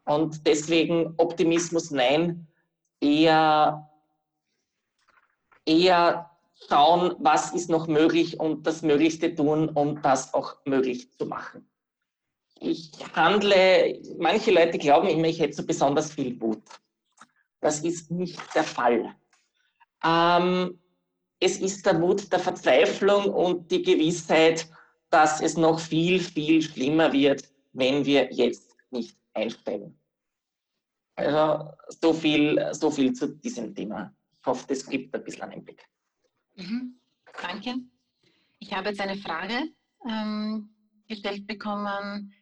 [0.05, 2.47] Und deswegen Optimismus nein,
[3.01, 3.89] eher,
[5.65, 6.31] eher
[6.69, 11.69] schauen, was ist noch möglich und das Möglichste tun, um das auch möglich zu machen.
[12.61, 16.63] Ich handle, manche Leute glauben immer, ich hätte so besonders viel Wut.
[17.59, 19.13] Das ist nicht der Fall.
[20.01, 20.79] Ähm,
[21.45, 24.67] es ist der Wut der Verzweiflung und die Gewissheit,
[25.12, 29.95] dass es noch viel, viel schlimmer wird, wenn wir jetzt nicht einsteigen.
[31.15, 34.12] Also so viel, so viel zu diesem Thema.
[34.41, 35.86] Ich hoffe, das gibt ein bisschen einen Einblick.
[36.55, 36.99] Mhm.
[37.39, 37.75] Danke.
[38.58, 39.69] Ich habe jetzt eine Frage
[40.10, 40.69] ähm,
[41.08, 42.34] gestellt bekommen.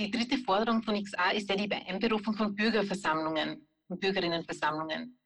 [0.00, 5.19] Die dritte Forderung von XA ist ja die Einberufung von Bürgerversammlungen und Bürgerinnenversammlungen.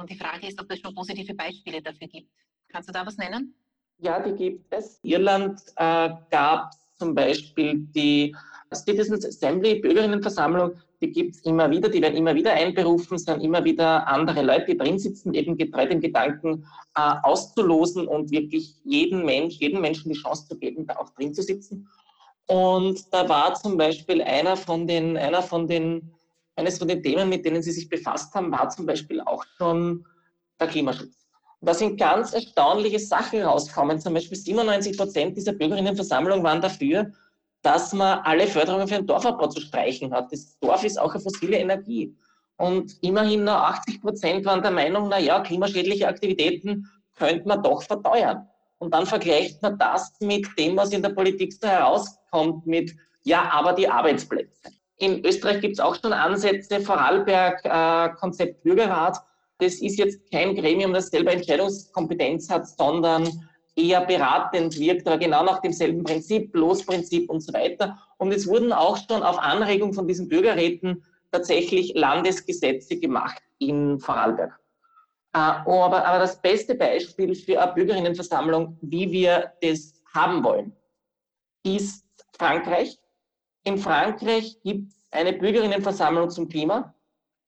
[0.00, 2.30] Und die Frage ist, ob es schon positive Beispiele dafür gibt.
[2.68, 3.54] Kannst du da was nennen?
[3.98, 4.98] Ja, die gibt es.
[5.02, 8.34] Irland äh, gab zum Beispiel die
[8.72, 13.62] Citizens Assembly, Bürgerinnenversammlung, die gibt es immer wieder, die werden immer wieder einberufen, sind immer
[13.64, 19.24] wieder andere Leute, die drin sitzen, eben getreu dem Gedanken äh, auszulosen und wirklich jeden
[19.24, 21.88] Mensch, jedem Menschen die Chance zu geben, da auch drin zu sitzen.
[22.46, 26.10] Und da war zum Beispiel einer von den, einer von den,
[26.56, 30.06] eines von den Themen, mit denen sie sich befasst haben, war zum Beispiel auch schon
[30.60, 31.26] der Klimaschutz.
[31.60, 33.98] Da sind ganz erstaunliche Sachen rausgekommen.
[33.98, 37.10] Zum Beispiel 97 Prozent dieser Bürgerinnenversammlung waren dafür,
[37.62, 40.30] dass man alle Förderungen für den Dorfabbau zu streichen hat.
[40.30, 42.14] Das Dorf ist auch eine fossile Energie.
[42.56, 47.82] Und immerhin nur 80 Prozent waren der Meinung, na ja, klimaschädliche Aktivitäten könnte man doch
[47.82, 48.46] verteuern.
[48.78, 53.50] Und dann vergleicht man das mit dem, was in der Politik so herauskommt, mit, ja,
[53.50, 54.70] aber die Arbeitsplätze.
[54.98, 59.18] In Österreich gibt es auch schon Ansätze, Vorarlberg, äh, Konzept Bürgerrat.
[59.58, 63.28] Das ist jetzt kein Gremium, das selber Entscheidungskompetenz hat, sondern
[63.76, 67.98] eher beratend wirkt, aber genau nach demselben Prinzip, Losprinzip und so weiter.
[68.18, 74.58] Und es wurden auch schon auf Anregung von diesen Bürgerräten tatsächlich Landesgesetze gemacht in Vorarlberg.
[75.32, 80.72] Äh, aber, aber das beste Beispiel für eine Bürgerinnenversammlung, wie wir das haben wollen,
[81.64, 82.06] ist
[82.38, 82.98] Frankreich.
[83.64, 86.94] In Frankreich gibt es eine Bürgerinnenversammlung zum Klima,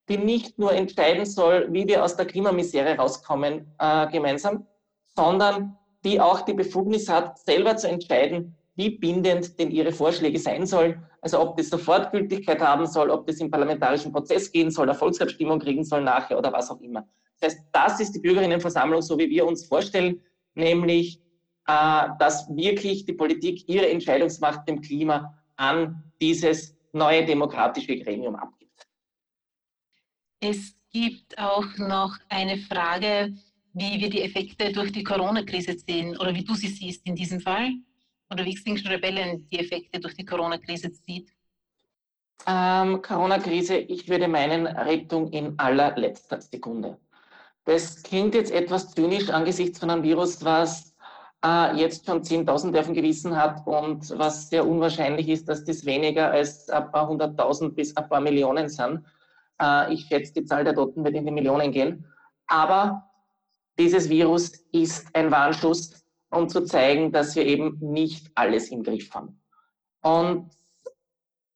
[0.09, 4.67] die nicht nur entscheiden soll, wie wir aus der Klimamisere rauskommen äh, gemeinsam,
[5.15, 10.65] sondern die auch die Befugnis hat, selber zu entscheiden, wie bindend denn ihre Vorschläge sein
[10.65, 11.03] sollen.
[11.21, 15.59] Also ob das Sofortgültigkeit haben soll, ob das im parlamentarischen Prozess gehen soll, eine Volksabstimmung
[15.59, 17.07] kriegen soll nachher oder was auch immer.
[17.41, 20.23] Das heißt, das ist die Bürgerinnenversammlung, so wie wir uns vorstellen,
[20.55, 21.21] nämlich,
[21.67, 28.87] äh, dass wirklich die Politik ihre Entscheidungsmacht dem Klima an dieses neue demokratische Gremium abgibt.
[30.41, 33.35] Es gibt auch noch eine Frage,
[33.73, 37.41] wie wir die Effekte durch die Corona-Krise sehen oder wie du sie siehst in diesem
[37.41, 37.73] Fall
[38.31, 41.31] oder wie Extinction Rebellion die Effekte durch die Corona-Krise sieht?
[42.47, 46.99] Ähm, Corona-Krise, ich würde meinen, Rettung in allerletzter Sekunde.
[47.65, 50.96] Das klingt jetzt etwas zynisch angesichts von einem Virus, was
[51.47, 55.85] äh, jetzt schon Zehntausende auf dem Gewissen hat und was sehr unwahrscheinlich ist, dass das
[55.85, 59.05] weniger als ein paar hunderttausend bis ein paar Millionen sind.
[59.61, 62.05] Äh, ich schätze, die Zahl der Toten wird in die Millionen gehen.
[62.49, 63.09] Aber
[63.79, 69.13] dieses Virus ist ein Warnschuss, um zu zeigen, dass wir eben nicht alles im Griff
[69.15, 69.41] haben.
[70.03, 70.51] Und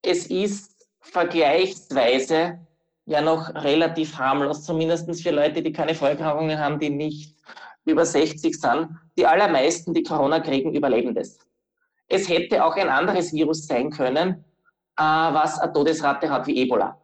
[0.02, 2.58] es ist vergleichsweise
[3.06, 7.36] ja noch relativ harmlos, zumindest für Leute, die keine Vorerkrankungen haben, die nicht
[7.84, 8.88] über 60 sind.
[9.16, 11.38] Die allermeisten, die Corona kriegen, überleben das.
[12.08, 14.44] es hätte auch ein anderes Virus sein können,
[14.96, 16.96] äh, was eine Todesrate hat wie Ebola.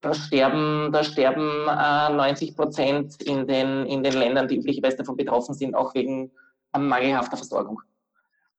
[0.00, 5.16] Da sterben, da sterben äh, 90 Prozent in den, in den Ländern, die üblicherweise davon
[5.16, 6.30] betroffen sind, auch wegen
[6.72, 7.80] äh, mangelhafter Versorgung.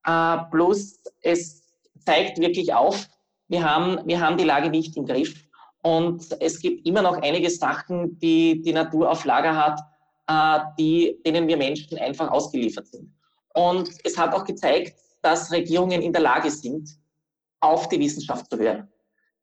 [0.06, 1.64] Äh, plus, es
[2.06, 3.08] zeigt wirklich auf,
[3.48, 5.36] wir haben, wir haben die Lage nicht im Griff.
[5.82, 9.80] Und es gibt immer noch einige Sachen, die die Natur auf Lager hat,
[10.28, 13.14] äh, die, denen wir Menschen einfach ausgeliefert sind.
[13.54, 16.90] Und es hat auch gezeigt, dass Regierungen in der Lage sind,
[17.60, 18.88] auf die Wissenschaft zu hören.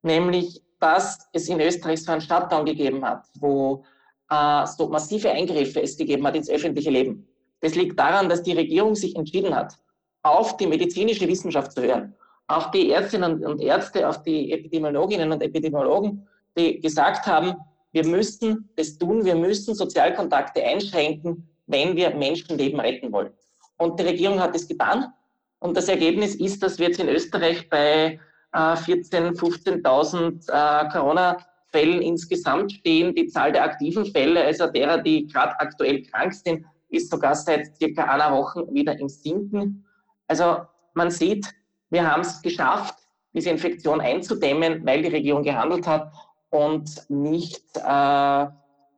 [0.02, 3.84] Nämlich, dass es in Österreich so einen Shutdown gegeben hat, wo
[4.30, 7.28] äh, so massive Eingriffe es gegeben hat ins öffentliche Leben.
[7.60, 9.76] Das liegt daran, dass die Regierung sich entschieden hat,
[10.22, 12.14] auf die medizinische Wissenschaft zu hören,
[12.46, 17.54] auf die Ärztinnen und Ärzte, auf die Epidemiologinnen und Epidemiologen, die gesagt haben,
[17.98, 23.32] wir müssen das tun, wir müssen Sozialkontakte einschränken, wenn wir Menschenleben retten wollen.
[23.76, 25.12] Und die Regierung hat es getan.
[25.58, 28.20] Und das Ergebnis ist, dass wir jetzt in Österreich bei
[28.52, 33.16] äh, 14.000, 15.000 äh, Corona-Fällen insgesamt stehen.
[33.16, 37.76] Die Zahl der aktiven Fälle, also derer, die gerade aktuell krank sind, ist sogar seit
[37.76, 39.84] circa einer Woche wieder im Sinken.
[40.28, 40.58] Also
[40.94, 41.46] man sieht,
[41.90, 42.94] wir haben es geschafft,
[43.34, 46.12] diese Infektion einzudämmen, weil die Regierung gehandelt hat
[46.50, 48.46] und nicht äh,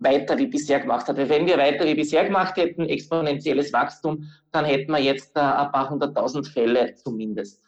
[0.00, 1.16] weiter wie bisher gemacht hat.
[1.16, 5.70] Wenn wir weiter wie bisher gemacht hätten, exponentielles Wachstum, dann hätten wir jetzt äh, ein
[5.72, 7.62] paar hunderttausend Fälle zumindest.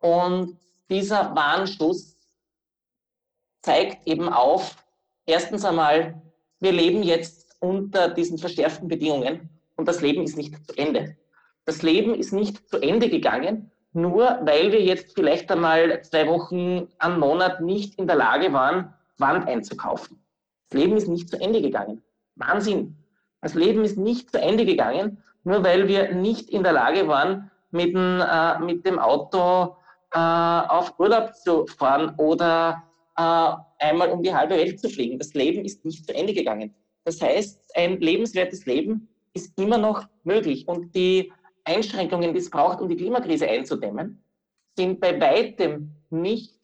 [0.00, 0.58] Und
[0.90, 2.16] dieser Warnschuss
[3.62, 4.76] zeigt eben auf,
[5.26, 6.22] erstens einmal,
[6.60, 11.16] wir leben jetzt unter diesen verschärften Bedingungen und das Leben ist nicht zu Ende.
[11.64, 16.88] Das Leben ist nicht zu Ende gegangen, nur weil wir jetzt vielleicht einmal zwei Wochen
[16.98, 20.22] am Monat nicht in der Lage waren, Wand einzukaufen.
[20.70, 22.02] Das Leben ist nicht zu Ende gegangen.
[22.36, 22.96] Wahnsinn.
[23.40, 27.50] Das Leben ist nicht zu Ende gegangen, nur weil wir nicht in der Lage waren,
[27.70, 29.76] mit dem, äh, mit dem Auto
[30.12, 32.82] äh, auf Urlaub zu fahren oder
[33.16, 35.18] äh, einmal um die halbe Welt zu fliegen.
[35.18, 36.74] Das Leben ist nicht zu Ende gegangen.
[37.04, 40.66] Das heißt, ein lebenswertes Leben ist immer noch möglich.
[40.66, 41.32] Und die
[41.68, 44.22] Einschränkungen, die es braucht, um die Klimakrise einzudämmen,
[44.76, 46.54] sind bei weitem nicht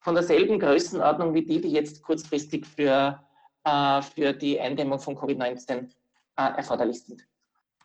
[0.00, 3.20] von derselben Größenordnung wie die, die jetzt kurzfristig für,
[3.64, 5.86] äh, für die Eindämmung von Covid-19 äh,
[6.36, 7.26] erforderlich sind.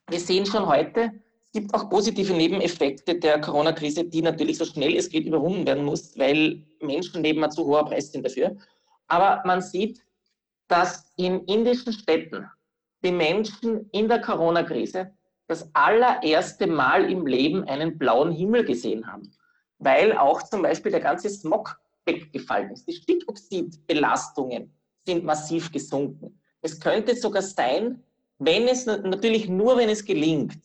[0.10, 1.12] Wir sehen schon heute,
[1.46, 5.86] es gibt auch positive Nebeneffekte der Corona-Krise, die natürlich so schnell es geht überwunden werden
[5.86, 8.56] muss, weil Menschenleben ein zu hoher Preis sind dafür.
[9.08, 10.04] Aber man sieht,
[10.68, 12.46] dass in indischen Städten
[13.04, 15.12] die Menschen in der Corona-Krise
[15.50, 19.32] das allererste Mal im Leben einen blauen Himmel gesehen haben,
[19.80, 22.88] weil auch zum Beispiel der ganze Smog weggefallen ist.
[22.88, 24.72] Die Stickoxidbelastungen
[25.06, 26.40] sind massiv gesunken.
[26.62, 28.04] Es könnte sogar sein,
[28.38, 30.60] wenn es natürlich nur, wenn es gelingt,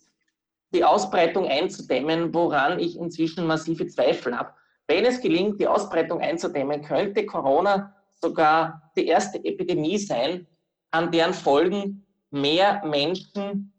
[0.74, 4.52] die Ausbreitung einzudämmen, woran ich inzwischen massive Zweifel habe.
[4.86, 10.46] Wenn es gelingt, die Ausbreitung einzudämmen, könnte Corona sogar die erste Epidemie sein,
[10.90, 13.73] an deren Folgen mehr Menschen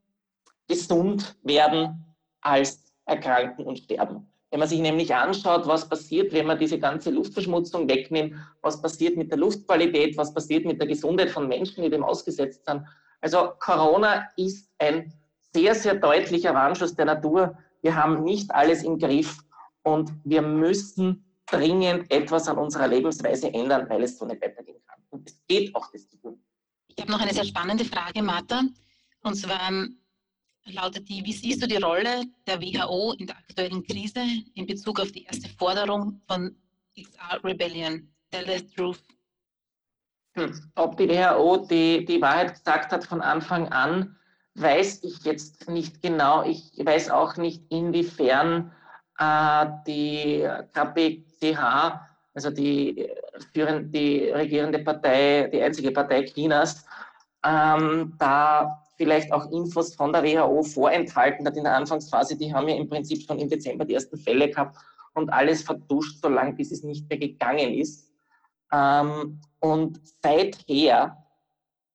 [0.67, 2.05] gesund werden
[2.41, 4.27] als erkranken und sterben.
[4.51, 9.17] Wenn man sich nämlich anschaut, was passiert, wenn man diese ganze Luftverschmutzung wegnimmt, was passiert
[9.17, 12.83] mit der Luftqualität, was passiert mit der Gesundheit von Menschen, die dem ausgesetzt sind.
[13.21, 15.13] Also Corona ist ein
[15.53, 17.57] sehr, sehr deutlicher Warnschuss der Natur.
[17.81, 19.39] Wir haben nicht alles im Griff
[19.83, 24.99] und wir müssen dringend etwas an unserer Lebensweise ändern, weil es so nicht weitergehen kann.
[25.09, 26.41] Und es geht auch, das zu tun.
[26.87, 28.63] Ich habe noch eine sehr spannende Frage, Martha.
[29.21, 29.69] Und zwar,
[30.65, 34.21] lautet die, wie siehst du die Rolle der WHO in der aktuellen Krise
[34.55, 36.55] in Bezug auf die erste Forderung von
[36.99, 38.09] XR Rebellion?
[38.31, 39.03] Tell the truth.
[40.35, 40.71] Hm.
[40.75, 44.17] Ob die WHO die, die Wahrheit gesagt hat von Anfang an,
[44.55, 46.43] weiß ich jetzt nicht genau.
[46.43, 48.71] Ich weiß auch nicht, inwiefern
[49.19, 51.99] äh, die KPCH,
[52.33, 53.09] also die,
[53.53, 56.85] führende, die regierende Partei, die einzige Partei Chinas,
[57.45, 62.37] ähm, da vielleicht auch Infos von der WHO vorenthalten hat in der Anfangsphase.
[62.37, 64.77] Die haben ja im Prinzip schon im Dezember die ersten Fälle gehabt
[65.13, 68.11] und alles verduscht, solange bis es nicht mehr gegangen ist.
[68.71, 71.17] Ähm, und seither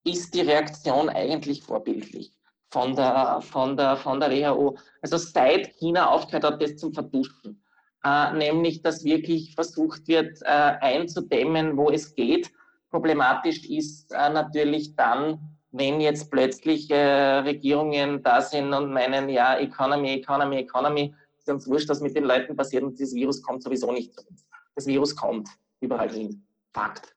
[0.05, 2.33] ist die Reaktion eigentlich vorbildlich
[2.71, 4.79] von der, von der, von der WHO.
[5.03, 7.63] Also seit China aufgehört hat, das zum Verduschen.
[8.05, 12.51] Äh, nämlich, dass wirklich versucht wird, äh, einzudämmen, wo es geht.
[12.91, 19.57] Problematisch ist äh, natürlich dann, wenn jetzt plötzlich äh, Regierungen da sind und meinen, ja,
[19.59, 23.63] Economy, Economy, Economy, ist uns wurscht, was mit den Leuten passiert und dieses Virus kommt
[23.63, 24.47] sowieso nicht zu uns.
[24.75, 25.49] Das Virus kommt
[25.81, 26.45] überall hin.
[26.73, 27.15] Fakt.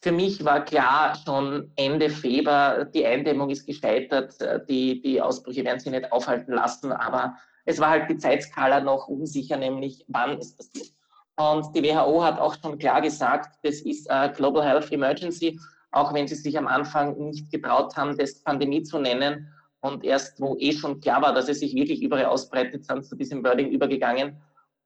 [0.00, 4.36] Für mich war klar schon Ende Februar, die Eindämmung ist gescheitert,
[4.68, 9.08] die, die Ausbrüche werden sich nicht aufhalten lassen, aber es war halt die Zeitskala noch
[9.08, 10.92] unsicher, nämlich wann es passiert.
[11.36, 15.58] Und die WHO hat auch schon klar gesagt, das ist eine Global Health Emergency,
[15.96, 19.50] auch wenn sie sich am Anfang nicht getraut haben, das Pandemie zu nennen.
[19.80, 23.16] Und erst, wo eh schon klar war, dass es sich wirklich überall ausbreitet, sind zu
[23.16, 24.36] diesem Wording übergegangen.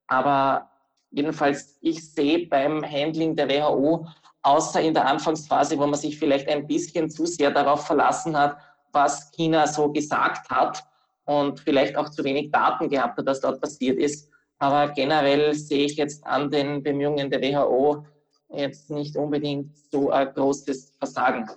[0.07, 0.71] Aber
[1.11, 4.07] jedenfalls, ich sehe beim Handling der WHO,
[4.43, 8.57] außer in der Anfangsphase, wo man sich vielleicht ein bisschen zu sehr darauf verlassen hat,
[8.93, 10.85] was China so gesagt hat
[11.25, 14.31] und vielleicht auch zu wenig Daten gehabt hat, was dort passiert ist.
[14.61, 18.05] Aber generell sehe ich jetzt an den Bemühungen der WHO
[18.53, 21.49] jetzt nicht unbedingt so ein großes Versagen.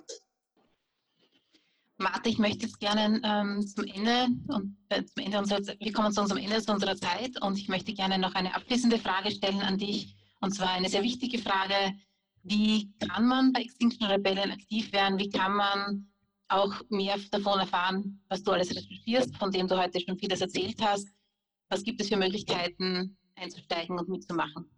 [1.96, 6.12] Martha, ich möchte jetzt gerne ähm, zum Ende und äh, zum Ende unserer, wir kommen
[6.12, 9.78] zu unserem Ende unserer Zeit und ich möchte gerne noch eine abschließende Frage stellen an
[9.78, 11.94] dich und zwar eine sehr wichtige Frage.
[12.42, 15.18] Wie kann man bei Extinction Rebellion aktiv werden?
[15.18, 16.12] Wie kann man
[16.48, 20.80] auch mehr davon erfahren, was du alles recherchierst, von dem du heute schon vieles erzählt
[20.82, 21.08] hast?
[21.70, 24.68] Was gibt es für Möglichkeiten einzusteigen und mitzumachen?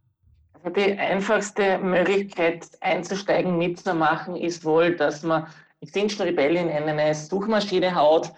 [0.63, 5.47] Also die einfachste Möglichkeit einzusteigen, mitzumachen, ist wohl, dass man
[5.81, 8.33] Extinction Rebellion in eine Suchmaschine haut,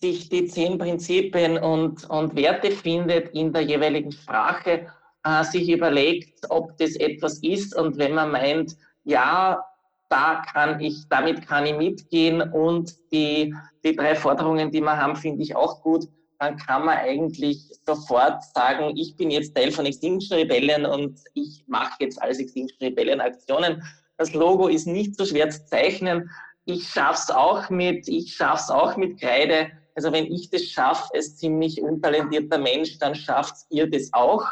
[0.00, 4.86] sich die zehn Prinzipien und, und Werte findet in der jeweiligen Sprache,
[5.24, 7.74] äh, sich überlegt, ob das etwas ist.
[7.76, 9.64] Und wenn man meint, ja,
[10.08, 15.16] da kann ich, damit kann ich mitgehen und die, die drei Forderungen, die wir haben,
[15.16, 16.06] finde ich auch gut,
[16.38, 21.64] dann kann man eigentlich sofort sagen, ich bin jetzt Teil von Extinction Rebellion und ich
[21.66, 23.82] mache jetzt alles Extinction Rebellion Aktionen.
[24.16, 26.30] Das Logo ist nicht so schwer zu zeichnen
[26.64, 29.70] ich schaff's auch mit, ich schaff's auch mit Kreide.
[29.94, 34.46] Also wenn ich das schaffe, als ziemlich untalentierter Mensch, dann schafft ihr das auch.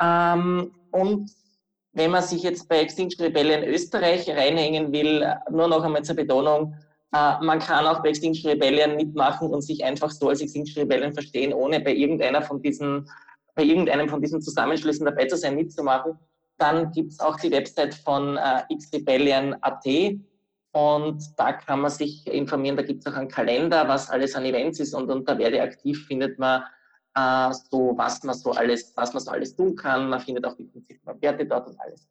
[0.00, 1.30] Ähm, und
[1.92, 6.74] wenn man sich jetzt bei Extinction Rebellion Österreich reinhängen will, nur noch einmal zur Betonung,
[7.14, 11.52] man kann auch bei Extinction Rebellion mitmachen und sich einfach so als Extinction Rebellion verstehen,
[11.52, 13.08] ohne bei irgendeiner von diesen,
[13.54, 16.18] bei irgendeinem von diesen Zusammenschlüssen dabei zu sein, mitzumachen.
[16.58, 19.86] Dann gibt's auch die Website von äh, xrebellion.at
[20.72, 24.44] und da kann man sich informieren, da gibt es auch einen Kalender, was alles an
[24.44, 26.64] Events ist und unter Werde aktiv findet man
[27.14, 30.08] äh, so, was man so alles, was man so alles tun kann.
[30.08, 32.08] Man findet auch die Prinzipien und Werte dort und alles.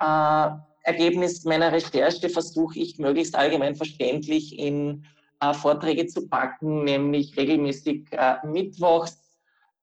[0.00, 0.58] Äh,
[0.88, 5.04] Ergebnis meiner Recherche versuche ich möglichst allgemein verständlich in
[5.40, 9.18] äh, Vorträge zu packen, nämlich regelmäßig äh, mittwochs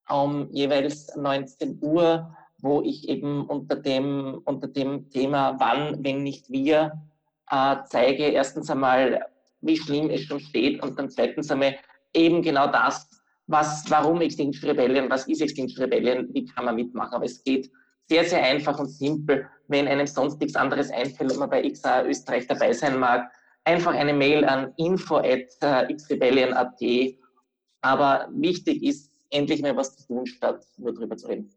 [0.10, 6.50] um jeweils 19 Uhr, wo ich eben unter dem, unter dem Thema Wann, wenn nicht
[6.50, 7.02] wir,
[7.52, 9.26] äh, zeige erstens einmal,
[9.62, 11.76] wie schlimm es schon steht und dann zweitens einmal
[12.14, 13.10] eben genau das,
[13.48, 17.14] was, warum Extinction Rebellion, was ist Extinction Rebellion, wie kann man mitmachen.
[17.14, 17.70] Aber es geht
[18.08, 22.06] sehr, sehr einfach und simpel, wenn einem sonst nichts anderes einfällt und man bei XA
[22.06, 23.32] Österreich dabei sein mag,
[23.64, 27.18] einfach eine Mail an info at äh.
[27.82, 31.52] Aber wichtig ist, endlich mal was zu tun, statt nur drüber zu reden.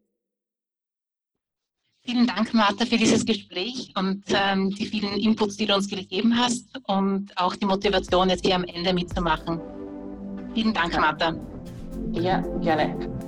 [2.02, 6.38] Vielen Dank, Martha, für dieses Gespräch und ähm, die vielen Inputs, die du uns gegeben
[6.38, 9.60] hast und auch die Motivation, jetzt hier am Ende mitzumachen.
[10.54, 11.34] Vielen Dank, Martha.
[12.12, 13.27] Ja, gerne.